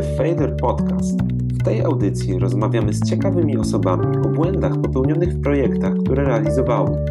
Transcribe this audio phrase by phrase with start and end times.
[0.00, 1.22] Failure Podcast.
[1.32, 7.04] W tej audycji rozmawiamy z ciekawymi osobami o błędach popełnionych w projektach, które realizowały.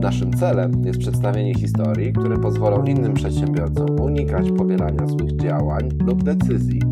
[0.00, 6.85] Naszym celem jest przedstawienie historii, które pozwolą innym przedsiębiorcom unikać powielania złych działań lub decyzji.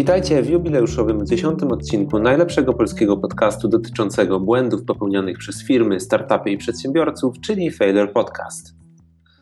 [0.00, 6.56] Witajcie w jubileuszowym dziesiątym odcinku najlepszego polskiego podcastu dotyczącego błędów popełnionych przez firmy, startupy i
[6.56, 8.74] przedsiębiorców, czyli Failure Podcast.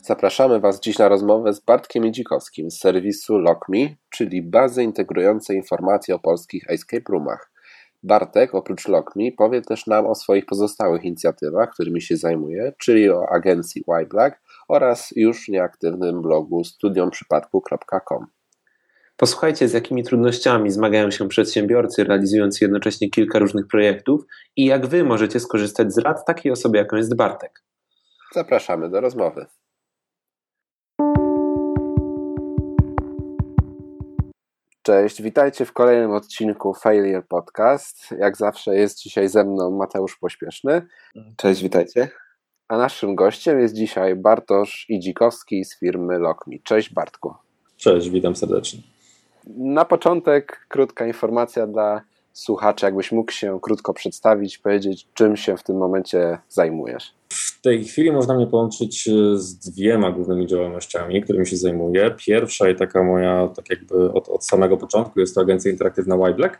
[0.03, 6.15] Zapraszamy Was dziś na rozmowę z Bartkiem Idzikowskim z serwisu LockMe, czyli bazy integrującej informacje
[6.15, 7.51] o polskich escape roomach.
[8.03, 13.29] Bartek, oprócz LockMe, powie też nam o swoich pozostałych inicjatywach, którymi się zajmuje, czyli o
[13.29, 18.38] agencji YBlack oraz już nieaktywnym blogu studiumprzypadku.com.
[19.19, 24.25] Posłuchajcie, z jakimi trudnościami zmagają się przedsiębiorcy, realizując jednocześnie kilka różnych projektów
[24.57, 27.65] i jak Wy możecie skorzystać z rad takiej osoby, jaką jest Bartek.
[28.35, 29.47] Zapraszamy do rozmowy.
[34.83, 38.15] Cześć, witajcie w kolejnym odcinku Failure Podcast.
[38.19, 40.87] Jak zawsze jest dzisiaj ze mną Mateusz Pośpieszny.
[41.37, 42.09] Cześć, witajcie.
[42.69, 46.57] A naszym gościem jest dzisiaj Bartosz Idzikowski z firmy LockMe.
[46.65, 47.35] Cześć Bartku.
[47.77, 48.98] Cześć, witam serdecznie.
[49.57, 52.01] Na początek krótka informacja dla
[52.33, 57.15] słuchaczy, jakbyś mógł się krótko przedstawić, powiedzieć, czym się w tym momencie zajmujesz.
[57.31, 62.15] W tej chwili można mnie połączyć e, z dwiema głównymi działalnościami, którymi się zajmuję.
[62.27, 66.59] Pierwsza i taka moja, tak jakby od, od samego początku, jest to agencja interaktywna YBlack,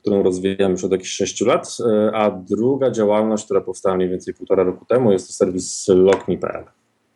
[0.00, 4.34] którą rozwijam już od jakichś 6 lat, e, a druga działalność, która powstała mniej więcej
[4.34, 6.64] półtora roku temu, jest to serwis lockme.pl.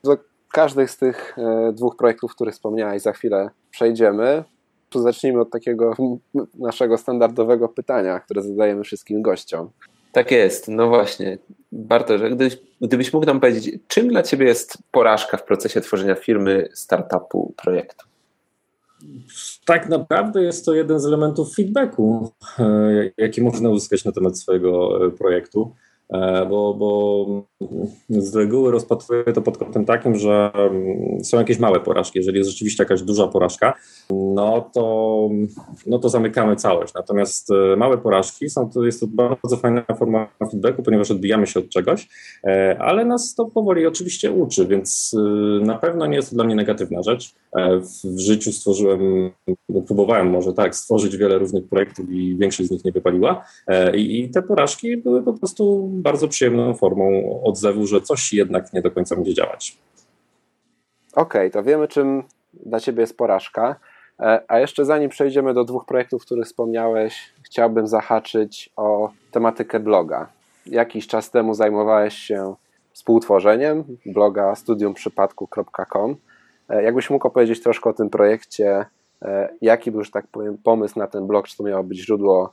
[0.05, 0.17] Do
[0.53, 4.45] każdych z tych e, dwóch projektów, których wspomniałeś, za chwilę przejdziemy
[4.95, 5.95] to zacznijmy od takiego
[6.59, 9.71] naszego standardowego pytania, które zadajemy wszystkim gościom.
[10.13, 11.39] Tak jest, no właśnie.
[11.73, 16.69] Bartosz, gdybyś, gdybyś mógł nam powiedzieć, czym dla Ciebie jest porażka w procesie tworzenia firmy,
[16.73, 18.07] startupu, projektu?
[19.65, 25.07] Tak naprawdę jest to jeden z elementów feedbacku, e, jaki można uzyskać na temat swojego
[25.07, 25.75] e, projektu.
[26.13, 27.27] E, bo, bo
[28.09, 32.19] z reguły rozpatruję to pod kątem takim, że mm, są jakieś małe porażki.
[32.19, 33.75] Jeżeli jest rzeczywiście jakaś duża porażka,
[34.11, 35.29] no to,
[35.87, 36.95] no to zamykamy całość.
[36.95, 41.61] Natomiast e, małe porażki są to, jest to bardzo fajna forma feedbacku, ponieważ odbijamy się
[41.61, 42.09] od czegoś,
[42.45, 45.17] e, ale nas to powoli oczywiście uczy, więc
[45.61, 47.35] na pewno nie jest to dla mnie negatywna rzecz.
[48.03, 49.31] W życiu stworzyłem,
[49.69, 53.45] no próbowałem może tak, stworzyć wiele różnych projektów i większość z nich nie wypaliła
[53.95, 58.83] i, i te porażki były po prostu bardzo przyjemną formą odzewu, że coś jednak nie
[58.83, 59.79] do końca będzie działać.
[61.15, 62.23] Okej, okay, to wiemy, czym
[62.53, 63.77] dla Ciebie jest porażka.
[64.21, 69.81] E, a jeszcze zanim przejdziemy do dwóch projektów, o których wspomniałeś, chciałbym zahaczyć o tematykę
[69.81, 70.29] bloga.
[70.67, 72.55] Jakiś czas temu zajmowałeś się
[72.93, 76.17] współtworzeniem bloga studiumprzypadku.com.
[76.69, 78.85] E, jakbyś mógł opowiedzieć troszkę o tym projekcie,
[79.23, 82.53] e, jaki był, że tak powiem, pomysł na ten blog, czy to miało być źródło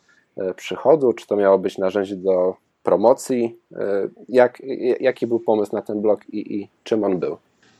[0.55, 3.57] przychodu, czy to miało być narzędzie do promocji.
[3.75, 4.61] E, jak,
[4.99, 7.37] jaki był pomysł na ten blog i, i czym on był?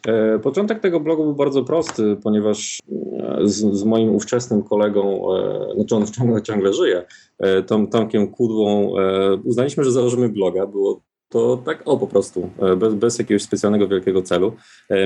[0.07, 2.79] E, początek tego blogu był bardzo prosty, ponieważ
[3.19, 5.23] e, z, z moim ówczesnym kolegą,
[5.75, 7.05] znaczy on ciągle, ciągle żyje,
[7.67, 8.93] Tom, Tomkiem Kudłą,
[9.43, 10.65] uznaliśmy, że założymy bloga.
[10.65, 14.53] Było to tak o po prostu, bez, bez jakiegoś specjalnego wielkiego celu.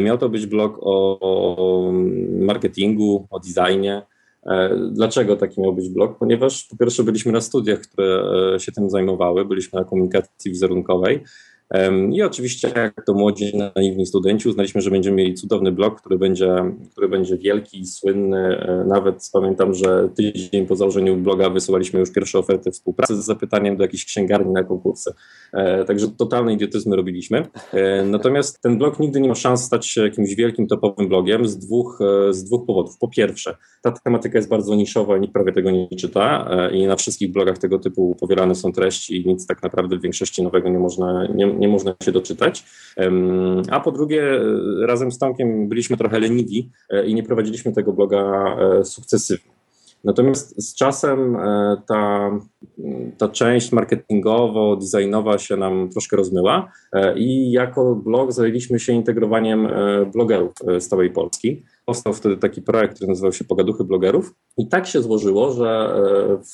[0.02, 1.92] Miał to być blog o, o
[2.40, 4.02] marketingu, o designie,
[4.46, 6.18] E, dlaczego taki miał być blog?
[6.18, 8.24] Ponieważ po pierwsze byliśmy na studiach, które
[8.56, 11.24] e, się tym zajmowały, byliśmy na komunikacji wizerunkowej
[12.12, 16.56] i oczywiście, jak to młodzi, naiwni studenci, uznaliśmy, że będziemy mieli cudowny blog, który będzie,
[16.92, 18.38] który będzie wielki, słynny.
[18.38, 23.78] E, nawet pamiętam, że tydzień po założeniu bloga wysyłaliśmy już pierwsze oferty współpracy z zapytaniem
[23.78, 25.14] do jakiejś księgarni na konkursy.
[25.54, 27.46] E, także totalne idiotyzmy robiliśmy.
[27.74, 31.58] E, natomiast ten blog nigdy nie ma szans stać się jakimś wielkim, topowym blogiem z
[31.58, 32.98] dwóch, z dwóch powodów.
[32.98, 36.96] Po pierwsze, ta tematyka jest bardzo niszowa i nikt prawie tego nie czyta i na
[36.96, 40.80] wszystkich blogach tego typu powielane są treści i nic tak naprawdę w większości nowego nie
[40.80, 42.66] można, nie, nie można się doczytać.
[43.72, 44.40] A po drugie,
[44.88, 48.46] razem z Tomkiem byliśmy trochę leniwi e, i nie prowadziliśmy tego bloga
[48.80, 49.56] e, sukcesywnie.
[50.04, 52.32] Natomiast z czasem e, ta,
[53.18, 56.72] ta część marketingowo-designowa się nam troszkę rozmyła
[57.16, 59.68] i jako blog zajęliśmy się integrowaniem
[60.14, 61.64] blogerów z całej Polski.
[61.86, 65.96] Powstał wtedy taki projekt, który nazywał się Pogaduchy Blogerów i tak się złożyło, że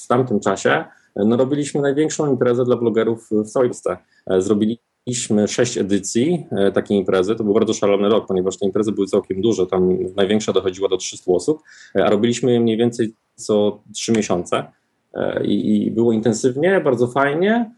[0.04, 3.98] w tamtym czasie no, robiliśmy największą imprezę dla blogerów w całej Polsce.
[4.38, 7.36] Zrobili Mieliśmy sześć edycji e, takiej imprezy.
[7.36, 9.68] To był bardzo szalony rok, ponieważ te imprezy były całkiem duże.
[9.68, 11.62] Tam największa dochodziła do 300 osób,
[11.96, 14.72] e, a robiliśmy je mniej więcej co trzy miesiące.
[15.14, 17.76] E, I, I było intensywnie, bardzo fajnie,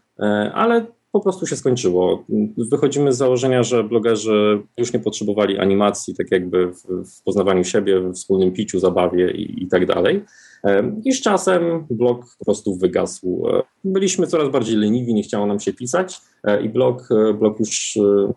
[0.54, 2.24] ale po prostu się skończyło.
[2.70, 6.82] Wychodzimy z założenia, że blogerzy już nie potrzebowali animacji, tak jakby w,
[7.18, 10.24] w poznawaniu siebie, w wspólnym piciu, zabawie i, i tak dalej.
[11.04, 13.42] I z czasem blog po prostu wygasł.
[13.84, 17.96] Byliśmy coraz bardziej leniwi, nie chciało nam się pisać e, i blog, e, blog już
[17.96, 18.32] e,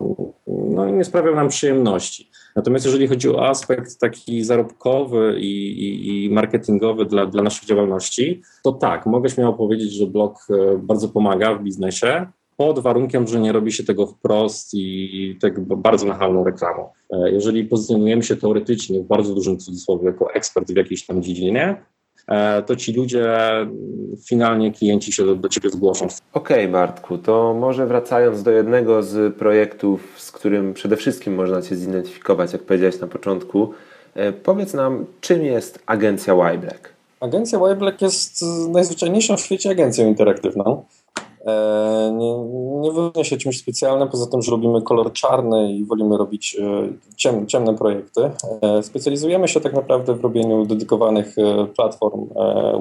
[0.47, 2.29] no, nie sprawiał nam przyjemności.
[2.55, 8.41] Natomiast jeżeli chodzi o aspekt taki zarobkowy i, i, i, marketingowy dla, dla naszej działalności,
[8.63, 10.47] to tak, mogę śmiało powiedzieć, że blog
[10.79, 12.25] bardzo pomaga w biznesie,
[12.57, 16.89] pod warunkiem, że nie robi się tego wprost i tak bardzo nachalną reklamą.
[17.31, 21.77] Jeżeli pozycjonujemy się teoretycznie w bardzo dużym cudzysłowie jako ekspert w jakiejś tam dziedzinie,
[22.27, 23.37] E, to ci ludzie,
[24.27, 26.05] finalnie klienci się do, do ciebie zgłoszą.
[26.33, 31.61] Okej, okay, Bartku, to może wracając do jednego z projektów, z którym przede wszystkim można
[31.61, 33.73] Cię zidentyfikować, jak powiedziałeś na początku,
[34.15, 36.89] e, powiedz nam, czym jest agencja Y-Black?
[37.19, 40.83] Agencja Y-Black jest najzwyczajniejszą w świecie agencją interaktywną.
[41.47, 42.37] E, nie,
[42.81, 46.89] nie wyróżnia się czymś specjalnym, poza tym, że lubimy kolor czarny i wolimy robić e,
[47.15, 48.31] ciem, ciemne projekty.
[48.61, 51.35] E, specjalizujemy się tak naprawdę w robieniu dedykowanych
[51.75, 52.27] platform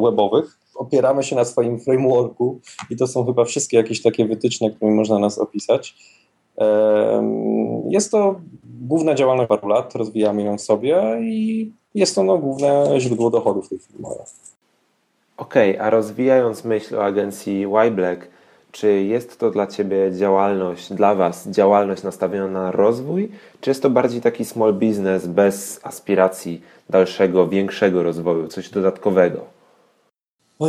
[0.04, 0.58] webowych.
[0.74, 2.60] Opieramy się na swoim frameworku
[2.90, 5.94] i to są chyba wszystkie jakieś takie wytyczne, którymi można nas opisać.
[7.88, 8.40] Jest to
[8.80, 13.78] główna działalność paru lat, rozwijamy ją sobie i jest to no, główne źródło dochodów tej
[13.78, 14.08] firmy.
[15.36, 18.28] Okej, okay, a rozwijając myśl o agencji Y-Black,
[18.76, 23.30] czy jest to dla Ciebie działalność, dla Was działalność nastawiona na rozwój,
[23.60, 29.40] czy jest to bardziej taki small business bez aspiracji dalszego, większego rozwoju, coś dodatkowego?
[30.60, 30.66] E,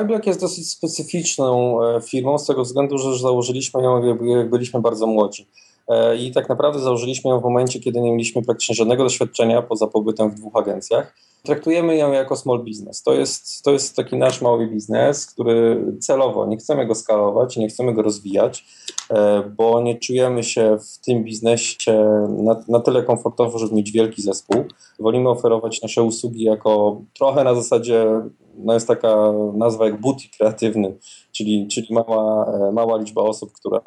[0.00, 5.06] Y-Black jest dosyć specyficzną e, firmą z tego względu, że założyliśmy ją jak byliśmy bardzo
[5.06, 5.48] młodzi.
[5.88, 9.86] E, I tak naprawdę założyliśmy ją w momencie, kiedy nie mieliśmy praktycznie żadnego doświadczenia poza
[9.86, 11.14] pobytem w dwóch agencjach.
[11.46, 13.02] Traktujemy ją jako small business.
[13.02, 17.68] To jest, to jest taki nasz mały biznes, który celowo nie chcemy go skalować, nie
[17.68, 18.66] chcemy go rozwijać,
[19.10, 24.22] e, bo nie czujemy się w tym biznesie na, na tyle komfortowo, żeby mieć wielki
[24.22, 24.64] zespół.
[24.98, 28.06] Wolimy oferować nasze usługi jako trochę na zasadzie,
[28.58, 30.96] no jest taka nazwa jak boutique kreatywny,
[31.32, 33.80] czyli, czyli mała, e, mała liczba osób, która,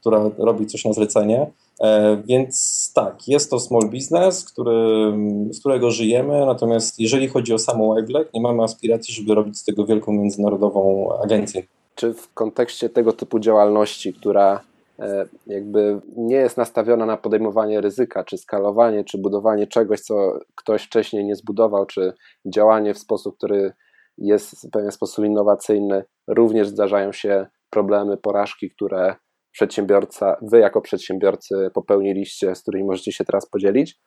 [0.00, 1.50] która robi coś na zlecenie
[1.80, 5.12] E, więc tak, jest to small business, który,
[5.50, 9.64] z którego żyjemy, natomiast jeżeli chodzi o samą iBlack, nie mamy aspiracji, żeby robić z
[9.64, 11.62] tego wielką międzynarodową agencję.
[11.94, 14.60] Czy w kontekście tego typu działalności, która
[14.98, 20.82] e, jakby nie jest nastawiona na podejmowanie ryzyka, czy skalowanie, czy budowanie czegoś, co ktoś
[20.82, 22.12] wcześniej nie zbudował, czy
[22.46, 23.72] działanie w sposób, który
[24.18, 29.14] jest w pewien sposób innowacyjny, również zdarzają się problemy, porażki, które
[29.54, 34.00] przedsiębiorca, wy jako przedsiębiorcy popełniliście, z którymi możecie się teraz podzielić?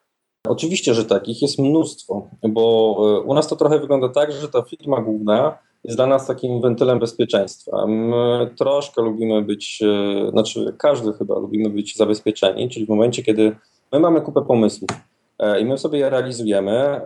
[0.47, 4.49] Oczywiście, że tak, ich jest mnóstwo, bo e, u nas to trochę wygląda tak, że
[4.49, 7.87] ta firma główna jest dla nas takim wentylem bezpieczeństwa.
[7.87, 13.55] My troszkę lubimy być, e, znaczy każdy chyba lubimy być zabezpieczeni, czyli w momencie, kiedy
[13.91, 14.89] my mamy kupę pomysłów
[15.39, 17.01] e, i my sobie je realizujemy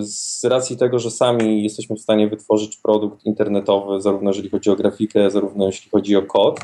[0.00, 4.76] z racji tego, że sami jesteśmy w stanie wytworzyć produkt internetowy, zarówno jeżeli chodzi o
[4.76, 6.60] grafikę, zarówno jeśli chodzi o kod,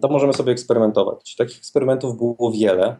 [0.00, 1.36] to możemy sobie eksperymentować.
[1.36, 2.96] Takich eksperymentów było wiele.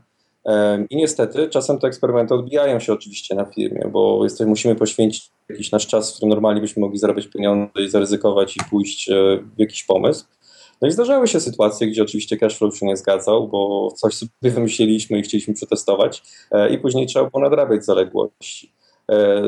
[0.90, 5.72] I niestety czasem te eksperymenty odbijają się oczywiście na firmie, bo jesteśmy, musimy poświęcić jakiś
[5.72, 9.14] nasz czas, w którym normalnie byśmy mogli zarobić pieniądze i zaryzykować i pójść e,
[9.56, 10.24] w jakiś pomysł.
[10.82, 15.18] No i zdarzały się sytuacje, gdzie oczywiście cashflow się nie zgadzał, bo coś sobie wymyśliliśmy
[15.18, 18.72] i chcieliśmy przetestować e, i później trzeba było nadrabiać zaległości.
[19.10, 19.42] E,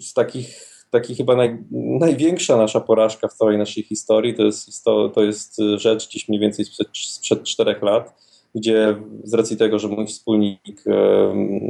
[0.00, 1.58] z takich taki chyba naj,
[2.00, 6.40] największa nasza porażka w całej naszej historii to jest, to, to jest rzecz gdzieś mniej
[6.40, 8.14] więcej sprzed, sprzed czterech lat,
[8.54, 10.84] gdzie z racji tego, że mój wspólnik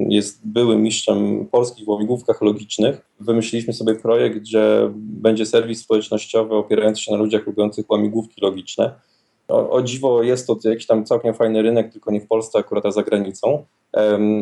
[0.09, 7.03] jest byłym mistrzem polskich w łamigłówkach logicznych, wymyśliliśmy sobie projekt, gdzie będzie serwis społecznościowy opierający
[7.03, 8.93] się na ludziach lubiących łamigłówki logiczne.
[9.49, 12.87] O, o dziwo jest to jakiś tam całkiem fajny rynek, tylko nie w Polsce, akurat
[12.87, 13.65] a za granicą.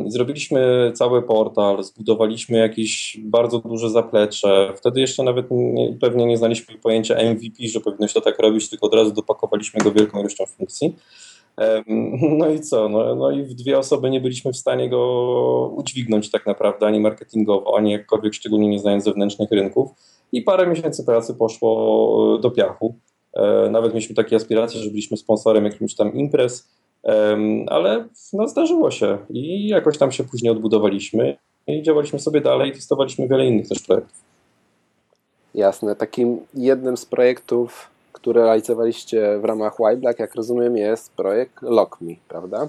[0.06, 4.73] Zrobiliśmy cały portal, zbudowaliśmy jakieś bardzo duże zaplecze.
[4.76, 8.70] Wtedy jeszcze nawet nie, pewnie nie znaliśmy pojęcia MVP, że powinno się to tak robić,
[8.70, 10.96] tylko od razu dopakowaliśmy go wielką ilością funkcji.
[12.38, 12.88] No i co?
[12.88, 17.00] No, no, i w dwie osoby nie byliśmy w stanie go udźwignąć tak naprawdę, ani
[17.00, 19.90] marketingowo, ani jakkolwiek, szczególnie nie znając zewnętrznych rynków.
[20.32, 22.94] I parę miesięcy pracy poszło do piachu.
[23.34, 26.68] E, nawet mieliśmy takie aspiracje, że byliśmy sponsorem jakimś tam imprez,
[27.66, 32.73] ale no, zdarzyło się i jakoś tam się później odbudowaliśmy i działaliśmy sobie dalej i
[32.73, 34.25] testowaliśmy wiele innych też projektów.
[35.54, 35.96] Jasne.
[35.96, 42.14] Takim jednym z projektów, które realizowaliście w ramach White Black, jak rozumiem, jest projekt LockMe,
[42.28, 42.68] prawda?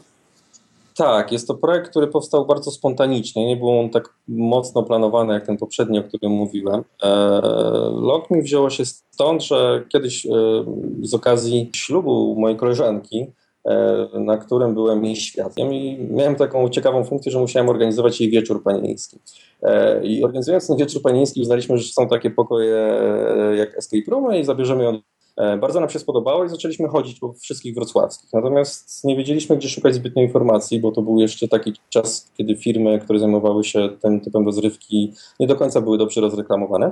[0.98, 3.48] Tak, jest to projekt, który powstał bardzo spontanicznie.
[3.48, 6.84] Nie był on tak mocno planowany jak ten poprzedni, o którym mówiłem.
[7.04, 7.10] E,
[7.94, 10.30] LogMe wzięło się stąd, że kiedyś e,
[11.02, 13.26] z okazji ślubu mojej koleżanki,
[14.14, 18.64] na którym byłem jej świadkiem i miałem taką ciekawą funkcję, że musiałem organizować jej wieczór
[18.64, 19.20] panieński.
[20.04, 23.00] I organizując ten wieczór panieński uznaliśmy, że są takie pokoje
[23.58, 25.00] jak escape roomy i zabierzemy ją
[25.38, 28.34] E, bardzo nam się spodobało i zaczęliśmy chodzić po wszystkich wrocławskich.
[28.34, 33.00] Natomiast nie wiedzieliśmy, gdzie szukać zbytnio informacji, bo to był jeszcze taki czas, kiedy firmy,
[33.00, 36.92] które zajmowały się tym typem rozrywki, nie do końca były dobrze rozreklamowane.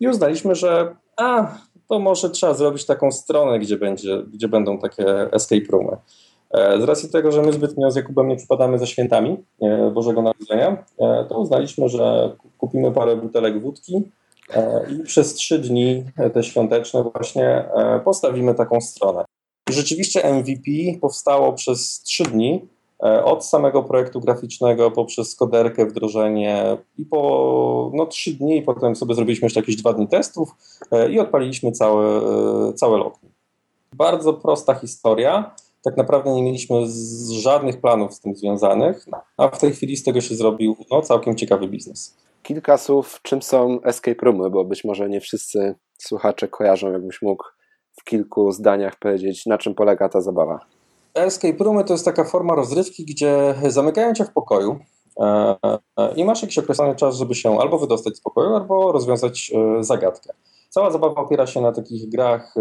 [0.00, 1.58] I uznaliśmy, że a,
[1.88, 5.96] to może trzeba zrobić taką stronę, gdzie, będzie, gdzie będą takie escape roomy.
[6.50, 10.22] E, z racji tego, że my zbytnio z Jakubem nie przypadamy za świętami e, Bożego
[10.22, 10.84] Narodzenia,
[11.28, 14.10] to uznaliśmy, że kupimy parę butelek wódki,
[14.54, 19.24] E, i przez trzy dni e, te świąteczne właśnie e, postawimy taką stronę.
[19.70, 22.68] Rzeczywiście MVP powstało przez trzy dni,
[23.24, 29.14] od samego projektu graficznego poprzez koderkę, wdrożenie i po no, trzy dni i potem sobie
[29.14, 30.54] zrobiliśmy jeszcze jakieś dwa dni testów
[31.10, 32.22] i odpaliliśmy całe,
[32.74, 33.30] całe login.
[33.92, 35.54] Bardzo prosta historia.
[35.84, 36.76] Tak naprawdę nie mieliśmy
[37.30, 41.36] żadnych planów z tym związanych, a w tej chwili z tego się zrobił no, całkiem
[41.36, 42.16] ciekawy biznes
[42.48, 47.44] kilka słów, czym są escape roomy, bo być może nie wszyscy słuchacze kojarzą, jakbyś mógł
[48.00, 50.66] w kilku zdaniach powiedzieć, na czym polega ta zabawa.
[51.24, 54.78] Escape roomy to jest taka forma rozrywki, gdzie zamykają cię w pokoju
[55.20, 55.56] e,
[55.96, 59.84] e, i masz jakiś określony czas, żeby się albo wydostać z pokoju, albo rozwiązać e,
[59.84, 60.32] zagadkę.
[60.70, 62.54] Cała zabawa opiera się na takich grach,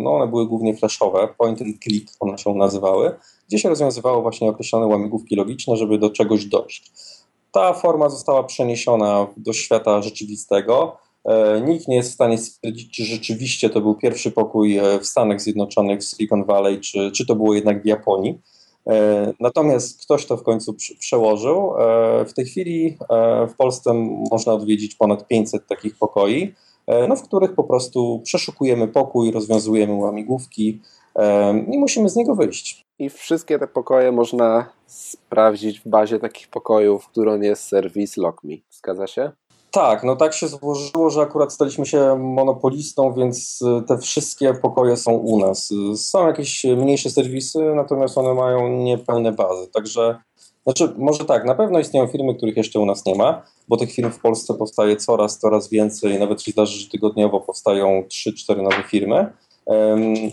[0.00, 3.14] no one były głównie flashowe, point and click one się nazywały,
[3.48, 6.92] gdzie się rozwiązywało właśnie określone łamigłówki logiczne, żeby do czegoś dojść.
[7.52, 10.96] Ta forma została przeniesiona do świata rzeczywistego.
[11.24, 15.06] E, nikt nie jest w stanie stwierdzić, czy rzeczywiście to był pierwszy pokój e, w
[15.06, 18.40] Stanach Zjednoczonych, w Silicon Valley, czy, czy to było jednak w Japonii.
[18.86, 21.72] E, natomiast ktoś to w końcu przełożył.
[22.26, 22.98] W tej chwili
[23.48, 23.94] w Polsce
[24.30, 26.54] można odwiedzić ponad 500 takich pokoi,
[27.08, 30.80] no, w których po prostu przeszukujemy pokój, rozwiązujemy łamigłówki
[31.72, 32.86] i musimy z niego wyjść.
[32.98, 38.56] I wszystkie te pokoje można sprawdzić w bazie takich pokojów, którą jest serwis LockMe.
[38.70, 39.32] Zgadza się?
[39.72, 44.96] Tak, no tak się złożyło, że akurat staliśmy się monopolistą, więc y, te wszystkie pokoje
[44.96, 45.74] są u nas.
[45.96, 49.68] Są jakieś mniejsze serwisy, natomiast one mają niepełne bazy.
[49.68, 50.18] Także,
[50.64, 53.92] znaczy, może tak, na pewno istnieją firmy, których jeszcze u nas nie ma, bo tych
[53.92, 56.18] firm w Polsce powstaje coraz, coraz więcej.
[56.18, 59.32] Nawet się zdarzy, że tygodniowo powstają 3-4 nowe firmy.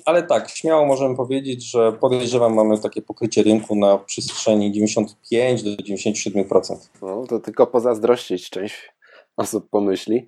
[0.06, 5.70] Ale tak, śmiało możemy powiedzieć, że podejrzewam, mamy takie pokrycie rynku na przestrzeni 95 do
[5.70, 6.76] 97%.
[7.02, 8.99] No, to tylko pozazdrościć część
[9.40, 10.28] osób pomyśli.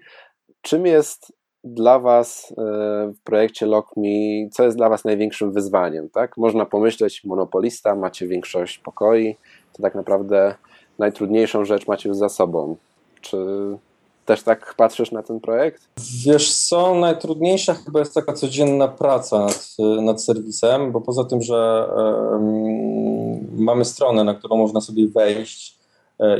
[0.62, 2.64] Czym jest dla Was e,
[3.14, 6.10] w projekcie LockMe, co jest dla Was największym wyzwaniem?
[6.10, 6.38] Tak?
[6.38, 9.36] Można pomyśleć, monopolista, macie większość pokoi,
[9.74, 10.56] to tak naprawdę
[11.00, 12.76] najtrudniejszą rzecz macie już za sobą.
[13.22, 13.38] Czy
[14.26, 15.90] też tak patrzysz na ten projekt?
[16.26, 21.90] Wiesz co, najtrudniejsza chyba jest taka codzienna praca nad, nad serwisem, bo poza tym, że
[23.52, 25.81] mamy stronę, na którą można sobie wejść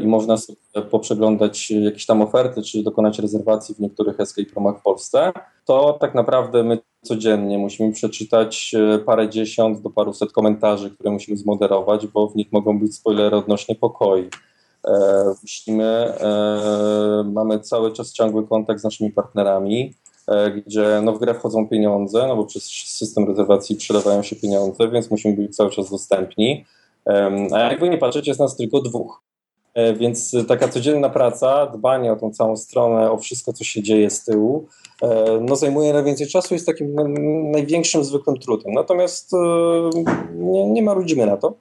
[0.04, 0.58] i można sobie
[0.92, 5.32] poprzeglądać jakieś tam oferty, czy dokonać rezerwacji w niektórych escape roomach w Polsce,
[5.66, 11.38] to tak naprawdę my codziennie musimy przeczytać e, parę dziesiąt do paruset komentarzy, które musimy
[11.38, 14.30] zmoderować, bo w nich mogą być spoilery odnośnie pokoi
[15.42, 19.94] Myślimy, e, mamy cały czas ciągły kontakt z naszymi partnerami,
[20.28, 24.90] e, gdzie no, w grę wchodzą pieniądze, no bo przez system rezerwacji przelewają się pieniądze,
[24.90, 26.66] więc musimy być cały czas dostępni.
[27.52, 29.22] A jakby nie patrzeć, jest nas tylko dwóch.
[29.74, 34.10] E, więc taka codzienna praca, dbanie o tą całą stronę, o wszystko, co się dzieje
[34.10, 34.68] z tyłu,
[35.42, 36.96] no zajmuje najwięcej czasu, jest takim
[37.52, 38.74] największym zwykłym trudem.
[38.74, 39.32] Natomiast
[40.36, 41.54] nie, nie marudzimy na to.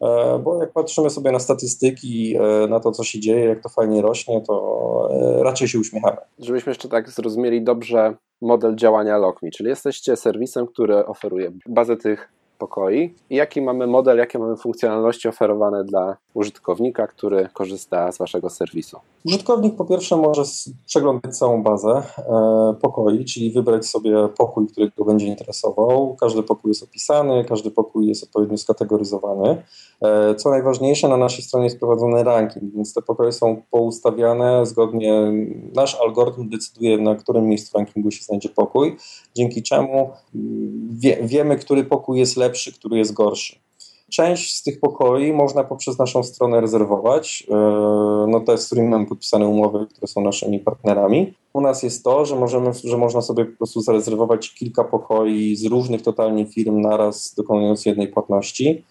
[0.00, 3.68] E, bo jak patrzymy sobie na statystyki, e, na to, co się dzieje, jak to
[3.68, 6.16] fajnie rośnie, to e, raczej się uśmiechamy.
[6.38, 12.32] Żebyśmy jeszcze tak zrozumieli dobrze model działania LockMe, czyli jesteście serwisem, który oferuje bazę tych
[12.60, 18.50] pokoi i jaki mamy model, jakie mamy funkcjonalności oferowane dla użytkownika, który korzysta z Waszego
[18.50, 19.00] serwisu?
[19.24, 20.42] Użytkownik po pierwsze może
[20.86, 26.16] przeglądać całą bazę e, pokoi, czyli wybrać sobie pokój, który go będzie interesował.
[26.20, 29.62] Każdy pokój jest opisany, każdy pokój jest odpowiednio skategoryzowany.
[30.02, 35.32] E, co najważniejsze, na naszej stronie jest prowadzony ranking, więc te pokoje są poustawiane zgodnie,
[35.74, 38.96] nasz algorytm decyduje, na którym miejscu rankingu się znajdzie pokój,
[39.36, 40.10] dzięki czemu
[40.90, 43.69] wie, wiemy, który pokój jest lepszy, który jest gorszy.
[44.10, 47.46] Część z tych pokoi można poprzez naszą stronę rezerwować.
[47.50, 47.54] E,
[48.28, 51.34] no te, z którymi mamy podpisane umowy, które są naszymi partnerami.
[51.52, 55.64] U nas jest to, że, możemy, że można sobie po prostu zarezerwować kilka pokoi z
[55.66, 58.84] różnych totalnie firm naraz, dokonując jednej płatności.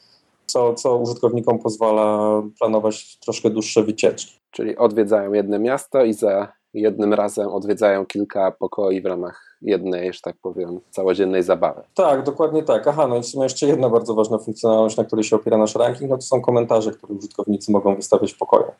[0.45, 4.39] co, co użytkownikom pozwala planować troszkę dłuższe wycieczki.
[4.51, 10.19] Czyli odwiedzają jedno miasto i za jednym razem odwiedzają kilka pokoi w ramach jednej, że
[10.21, 11.81] tak powiem, całodziennej zabawy.
[11.93, 12.87] Tak, dokładnie tak.
[12.87, 15.75] Aha, no i w sumie jeszcze jedna bardzo ważna funkcjonalność, na której się opiera nasz
[15.75, 18.71] ranking, no to są komentarze, które użytkownicy mogą wystawiać w pokoju.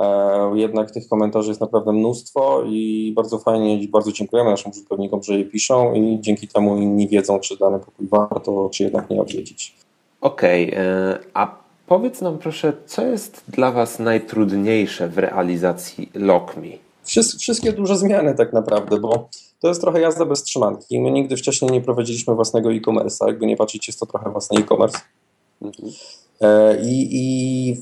[0.00, 5.22] E, jednak tych komentarzy jest naprawdę mnóstwo i bardzo fajnie i bardzo dziękujemy naszym użytkownikom,
[5.22, 9.20] że je piszą i dzięki temu inni wiedzą, czy dany pokój warto, czy jednak nie
[9.20, 9.76] odwiedzić.
[10.20, 16.89] Okej, okay, e, a powiedz nam proszę, co jest dla Was najtrudniejsze w realizacji LockMe?
[17.38, 19.28] Wszystkie duże zmiany tak naprawdę, bo
[19.60, 21.00] to jest trochę jazda bez trzymanki.
[21.00, 24.98] My nigdy wcześniej nie prowadziliśmy własnego e-commerce'a, jakby nie patrzeć, jest to trochę własny e-commerce.
[25.62, 25.92] Mhm.
[26.40, 27.76] E, I, I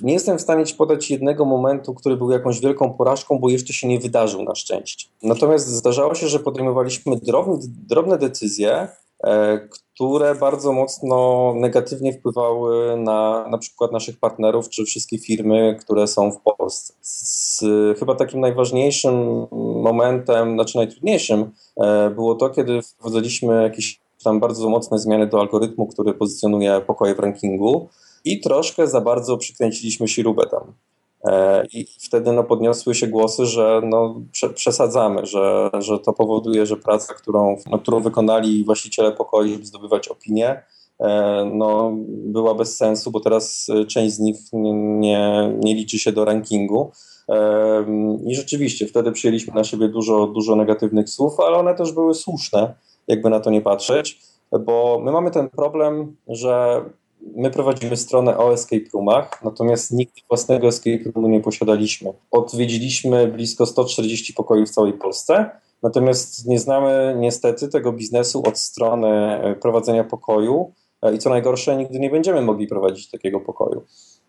[0.00, 3.72] nie jestem w stanie Ci podać jednego momentu, który był jakąś wielką porażką, bo jeszcze
[3.72, 5.08] się nie wydarzył na szczęście.
[5.22, 7.58] Natomiast zdarzało się, że podejmowaliśmy drobne,
[7.88, 8.88] drobne decyzje,
[9.24, 16.06] e, które bardzo mocno negatywnie wpływały na na przykład naszych partnerów czy wszystkie firmy, które
[16.06, 16.94] są w Polsce.
[17.00, 17.64] Z,
[17.98, 19.46] chyba takim najważniejszym
[19.82, 21.50] momentem, znaczy najtrudniejszym
[21.80, 27.14] e, było to, kiedy wprowadziliśmy jakieś tam bardzo mocne zmiany do algorytmu, który pozycjonuje pokoje
[27.14, 27.88] w rankingu
[28.24, 30.72] i troszkę za bardzo przykręciliśmy śrubę tam.
[31.26, 34.22] E, I wtedy no, podniosły się głosy, że no,
[34.54, 40.08] przesadzamy, że, że to powoduje, że praca, którą, no, którą wykonali właściciele pokoju, żeby zdobywać
[40.08, 40.62] opinie,
[41.00, 46.24] e, no, była bez sensu, bo teraz część z nich nie, nie liczy się do
[46.24, 46.90] rankingu.
[47.28, 47.86] E,
[48.26, 52.74] I rzeczywiście wtedy przyjęliśmy na siebie dużo, dużo negatywnych słów, ale one też były słuszne,
[53.08, 54.20] jakby na to nie patrzeć,
[54.60, 56.82] bo my mamy ten problem, że
[57.20, 62.12] My prowadzimy stronę o escape roomach, natomiast nigdy własnego escape roomu nie posiadaliśmy.
[62.30, 65.50] Odwiedziliśmy blisko 140 pokoi w całej Polsce,
[65.82, 71.76] natomiast nie znamy niestety tego biznesu od strony e, prowadzenia pokoju e, i co najgorsze,
[71.76, 73.82] nigdy nie będziemy mogli prowadzić takiego pokoju.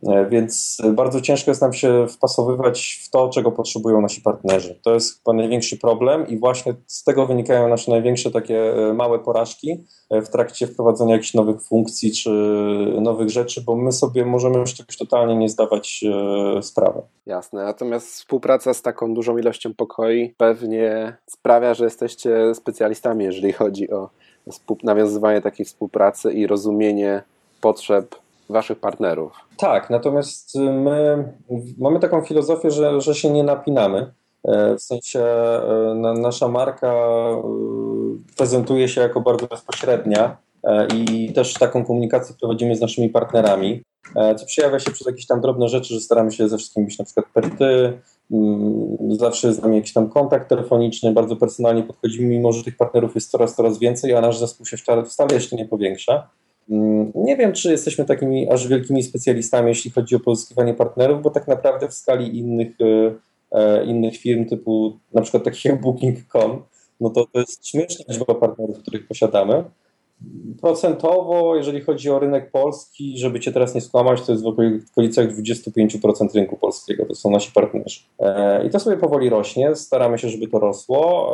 [0.03, 4.79] E, więc bardzo ciężko jest nam się wpasowywać w to, czego potrzebują nasi partnerzy.
[4.83, 9.19] To jest chyba największy problem i właśnie z tego wynikają nasze największe takie e, małe
[9.19, 12.29] porażki e, w trakcie wprowadzenia jakichś nowych funkcji czy
[13.01, 16.05] nowych rzeczy, bo my sobie możemy już czegoś totalnie nie zdawać
[16.61, 17.01] sprawy.
[17.25, 23.91] Jasne, natomiast współpraca z taką dużą ilością pokoi pewnie sprawia, że jesteście specjalistami, jeżeli chodzi
[23.91, 24.09] o
[24.83, 27.23] nawiązywanie takiej współpracy i rozumienie
[27.61, 28.15] potrzeb
[28.49, 29.33] waszych partnerów.
[29.57, 31.23] Tak, natomiast my
[31.77, 34.11] mamy taką filozofię, że, że się nie napinamy.
[34.47, 37.41] E, w sensie e, nasza marka e,
[38.37, 40.37] prezentuje się jako bardzo bezpośrednia
[40.95, 43.81] i też taką komunikację prowadzimy z naszymi partnerami,
[44.37, 47.05] co przejawia się przez jakieś tam drobne rzeczy, że staramy się ze wszystkim być na
[47.05, 47.99] przykład perty,
[48.31, 53.15] mm, zawsze z nami jakiś tam kontakt telefoniczny, bardzo personalnie podchodzimy, mimo że tych partnerów
[53.15, 56.29] jest coraz, coraz więcej, a nasz zespół się wcale jeszcze nie powiększa.
[56.69, 61.29] Mm, nie wiem, czy jesteśmy takimi aż wielkimi specjalistami, jeśli chodzi o pozyskiwanie partnerów, bo
[61.29, 63.13] tak naprawdę w skali innych, e,
[63.51, 66.63] e, innych firm, typu na przykład takich jak Booking.com,
[66.99, 69.63] no to to jest śmieszna liczba partnerów, których posiadamy.
[70.61, 74.47] Procentowo, jeżeli chodzi o rynek polski, żeby cię teraz nie skłamać, to jest w
[74.91, 77.05] okolicach 25% rynku polskiego.
[77.05, 77.99] To są nasi partnerzy.
[78.19, 79.75] E, I to sobie powoli rośnie.
[79.75, 81.33] Staramy się, żeby to rosło,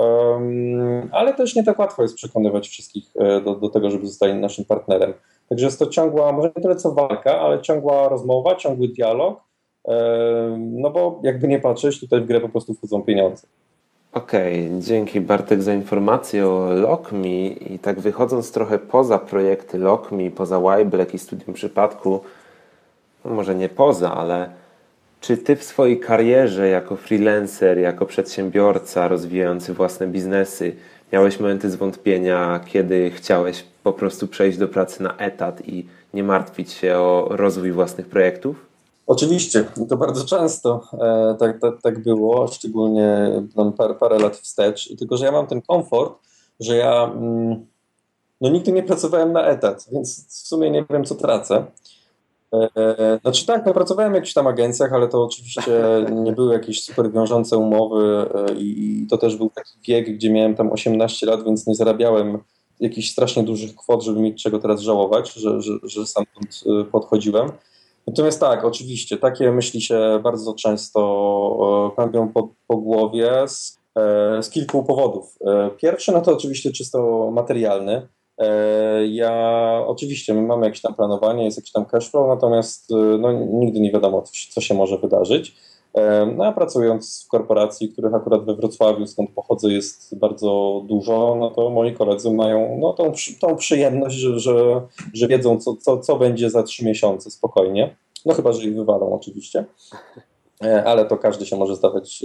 [1.12, 4.66] ale też nie tak łatwo jest przekonywać wszystkich e, do, do tego, żeby zostali naszym
[4.66, 5.14] partnerem.
[5.50, 9.44] Także jest to ciągła, może nie tyle co walka, ale ciągła rozmowa, ciągły dialog.
[10.58, 13.48] No bo jakby nie patrzeć, tutaj w grę po prostu wchodzą pieniądze.
[14.14, 20.32] Okej, okay, dzięki Bartek za informację o LockMe i tak wychodząc trochę poza projekty LockMe,
[20.32, 22.24] poza Y-Black i Studium Przypadku,
[23.26, 24.50] no może nie poza, ale
[25.22, 30.76] czy Ty w swojej karierze jako freelancer, jako przedsiębiorca rozwijający własne biznesy
[31.14, 36.72] miałeś momenty zwątpienia, kiedy chciałeś po prostu przejść do pracy na etat i nie martwić
[36.72, 38.73] się o rozwój własnych projektów?
[39.08, 44.96] Oczywiście, to bardzo często e, tak, tak, tak było, szczególnie tam parę, parę lat wstecz.
[44.98, 46.14] Tylko, że ja mam ten komfort,
[46.60, 47.66] że ja mm,
[48.42, 51.66] no, nigdy nie pracowałem na etat, więc w sumie nie wiem, co tracę.
[52.54, 55.72] E, e, znaczy tak, no, pracowałem w jakichś tam agencjach, ale to oczywiście
[56.12, 60.72] nie były jakieś super wiążące umowy i to też był taki wiek, gdzie miałem tam
[60.72, 62.38] 18 lat, więc nie zarabiałem
[62.80, 66.24] jakichś strasznie dużych kwot, żeby mieć czego teraz żałować, że, że, że sam
[66.92, 67.52] podchodziłem.
[68.08, 74.50] Natomiast tak, oczywiście, takie myśli się bardzo często kąpią po, po głowie z, e, z
[74.50, 75.38] kilku powodów.
[75.48, 78.08] E, pierwszy, no to oczywiście czysto materialny.
[78.38, 79.34] E, ja
[79.88, 82.90] oczywiście my mamy jakieś tam planowanie, jest jakiś tam cashflow, natomiast
[83.20, 85.56] no, nigdy nie wiadomo, co się może wydarzyć.
[86.36, 91.52] No a pracując w korporacji, których akurat we Wrocławiu, skąd pochodzę, jest bardzo dużo, no
[91.52, 94.82] to moi koledzy mają no, tą, tą przyjemność, że, że,
[95.14, 97.96] że wiedzą, co, co, co będzie za trzy miesiące spokojnie.
[98.26, 99.66] No chyba, że ich wywalą oczywiście.
[100.64, 102.24] E, ale to każdy się może zdawać.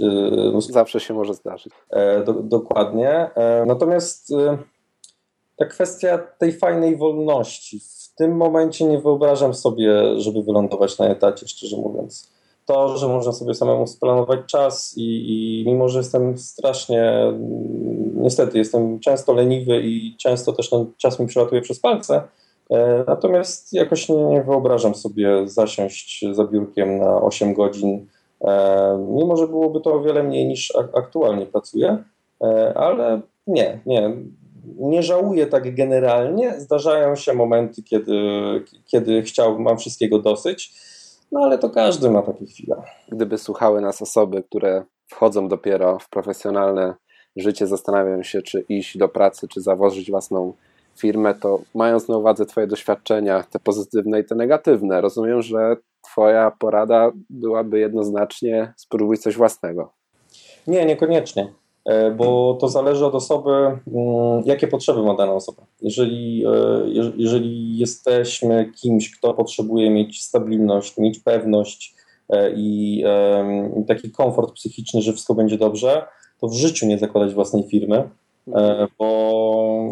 [0.57, 1.73] E, Zawsze się może zdarzyć.
[1.89, 3.29] E, do, dokładnie.
[3.65, 4.33] Natomiast
[5.55, 7.79] ta kwestia tej fajnej wolności.
[7.79, 12.31] W tym momencie nie wyobrażam sobie, żeby wylądować na etacie, szczerze mówiąc.
[12.69, 17.13] To, że można sobie samemu splanować czas i, i mimo, że jestem strasznie,
[18.15, 22.21] niestety jestem często leniwy i często też ten czas mi przelatuje przez palce,
[23.07, 28.07] natomiast jakoś nie, nie wyobrażam sobie zasiąść za biurkiem na 8 godzin
[28.41, 32.03] E, mimo, że byłoby to o wiele mniej niż aktualnie pracuję,
[32.43, 34.11] e, ale nie, nie.
[34.79, 36.59] Nie żałuję tak generalnie.
[36.59, 38.13] Zdarzają się momenty, kiedy,
[38.85, 40.73] kiedy chciałbym, mam wszystkiego dosyć,
[41.31, 42.75] no ale to każdy ma takie chwile.
[43.09, 46.95] Gdyby słuchały nas osoby, które wchodzą dopiero w profesjonalne
[47.35, 50.53] życie, zastanawiają się, czy iść do pracy, czy założyć własną
[50.97, 56.51] firmę, to mając na uwadze Twoje doświadczenia, te pozytywne i te negatywne, rozumiem, że Twoja
[56.59, 59.93] porada byłaby jednoznacznie spróbuj coś własnego.
[60.67, 61.53] Nie, niekoniecznie,
[62.17, 63.79] bo to zależy od osoby, mm,
[64.45, 65.63] jakie potrzeby ma dana osoba.
[65.81, 71.95] Jeżeli, e, jeżeli jesteśmy kimś, kto potrzebuje mieć stabilność, mieć pewność
[72.29, 73.03] e, i
[73.87, 76.05] taki komfort psychiczny, że wszystko będzie dobrze,
[76.41, 78.09] to w życiu nie zakładać własnej firmy,
[78.99, 79.83] bo,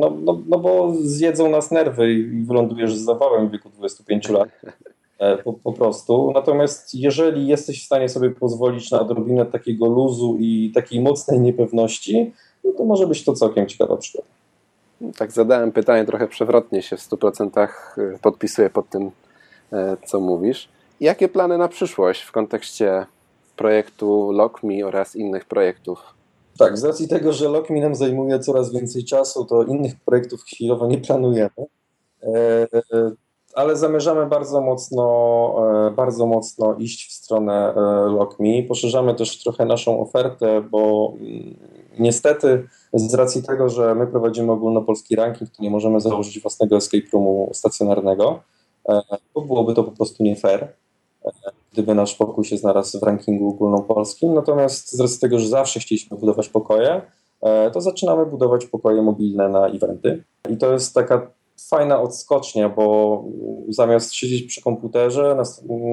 [0.00, 4.48] no, no, no bo zjedzą nas nerwy i wylądujesz z zawałem w wieku 25 lat.
[5.22, 6.32] E, po, po, prostu.
[6.34, 12.32] Natomiast jeżeli jesteś w stanie sobie pozwolić na odrobinę takiego luzu i takiej mocnej niepewności,
[12.64, 14.28] no to może być to całkiem ciekawa przygoda.
[15.16, 19.10] Tak zadałem pytanie trochę przewrotnie się w 100% e, podpisuję pod tym,
[19.72, 20.68] e, co mówisz.
[21.00, 23.06] Jakie plany na przyszłość w kontekście
[23.56, 26.14] projektu LockMe oraz innych projektów?
[26.58, 30.86] Tak, z racji tego, że LockMe nam zajmuje coraz więcej czasu, to innych projektów chwilowo
[30.86, 31.66] nie planujemy
[33.54, 35.06] ale zamierzamy bardzo mocno,
[35.86, 38.62] e, bardzo mocno iść w stronę e, LockMe.
[38.68, 41.56] Poszerzamy też trochę naszą ofertę, bo mm,
[41.98, 47.06] niestety z racji tego, że my prowadzimy ogólnopolski ranking, to nie możemy założyć własnego escape
[47.12, 48.40] roomu stacjonarnego,
[48.88, 49.00] e,
[49.34, 50.68] bo byłoby to po prostu nie fair,
[51.72, 54.34] gdyby nasz pokój się znalazł w rankingu ogólnopolskim.
[54.34, 57.02] Natomiast z racji tego, że zawsze chcieliśmy budować pokoje,
[57.72, 60.24] to zaczynamy budować pokoje mobilne na eventy.
[60.50, 61.30] I to jest taka
[61.70, 63.24] fajna odskocznia, bo
[63.68, 65.42] zamiast siedzieć przy komputerze, na,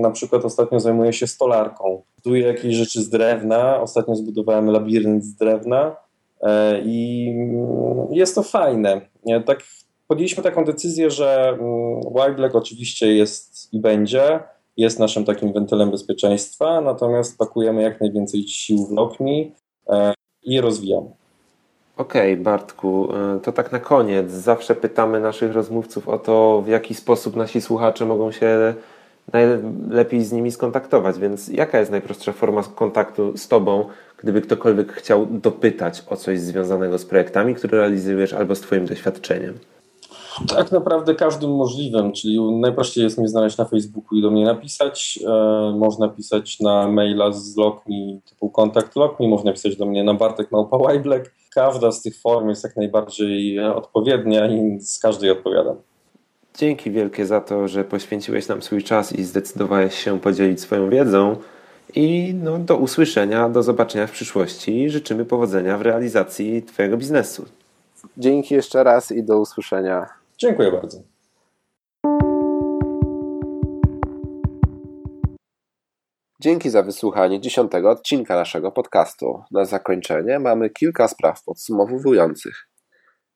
[0.01, 2.01] na przykład ostatnio zajmuję się stolarką.
[2.15, 5.95] Buduję jakieś rzeczy z drewna, ostatnio zbudowałem labirynt z drewna
[6.41, 7.33] e, i
[8.11, 9.01] jest to fajne.
[9.45, 9.63] Tak,
[10.07, 14.39] podjęliśmy taką decyzję, że mm, Wildleg oczywiście jest i będzie,
[14.77, 19.31] jest naszym takim wentylem bezpieczeństwa, natomiast pakujemy jak najwięcej sił w LockMe
[19.89, 21.18] e, i rozwijamy.
[21.99, 24.31] Okej, okay, Bartku, e, to tak na koniec.
[24.31, 28.73] Zawsze pytamy naszych rozmówców o to, w jaki sposób nasi słuchacze mogą się
[29.33, 31.19] najlepiej z nimi skontaktować.
[31.19, 33.85] Więc jaka jest najprostsza forma kontaktu z Tobą,
[34.17, 39.59] gdyby ktokolwiek chciał dopytać o coś związanego z projektami, które realizujesz, albo z Twoim doświadczeniem?
[40.47, 45.19] Tak naprawdę każdym możliwym, czyli najprościej jest mnie znaleźć na Facebooku i do mnie napisać.
[45.27, 50.13] E, można pisać na maila z LockMe typu kontakt LockMe, można pisać do mnie na
[50.13, 51.38] Bartek Małpa Black.
[51.53, 55.75] Każda z tych form jest jak najbardziej odpowiednia i z każdej odpowiadam.
[56.57, 61.35] Dzięki wielkie za to, że poświęciłeś nam swój czas i zdecydowałeś się podzielić swoją wiedzą.
[61.95, 64.89] I no, do usłyszenia, do zobaczenia w przyszłości.
[64.89, 67.45] Życzymy powodzenia w realizacji Twojego biznesu.
[68.17, 70.05] Dzięki jeszcze raz i do usłyszenia.
[70.37, 70.97] Dziękuję bardzo.
[76.41, 79.39] Dzięki za wysłuchanie dziesiątego odcinka naszego podcastu.
[79.51, 82.67] Na zakończenie mamy kilka spraw podsumowujących.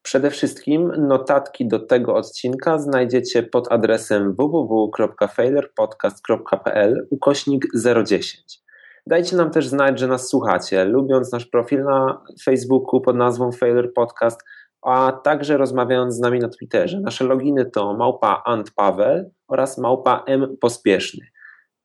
[0.01, 7.65] Przede wszystkim notatki do tego odcinka znajdziecie pod adresem www.failerpodcast.pl ukośnik
[8.05, 8.59] 010.
[9.07, 13.91] Dajcie nam też znać, że nas słuchacie, lubiąc nasz profil na Facebooku pod nazwą Failure
[13.95, 14.41] Podcast,
[14.81, 16.99] a także rozmawiając z nami na Twitterze.
[16.99, 21.32] Nasze loginy to małpa antpaweł oraz małpa m pospieszny.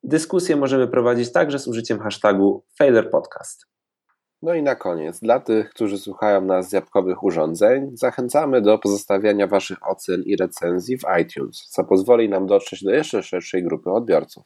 [0.03, 3.67] Dyskusję możemy prowadzić także z użyciem hashtagu FailerPodcast.
[4.43, 9.47] No i na koniec, dla tych, którzy słuchają nas z jabłkowych urządzeń, zachęcamy do pozostawiania
[9.47, 14.45] Waszych ocen i recenzji w iTunes, co pozwoli nam dotrzeć do jeszcze szerszej grupy odbiorców.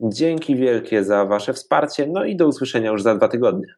[0.00, 3.74] Dzięki wielkie za Wasze wsparcie, no i do usłyszenia już za dwa tygodnie.